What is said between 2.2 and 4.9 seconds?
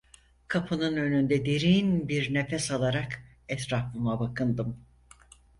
nefes alarak etrafıma bakındım.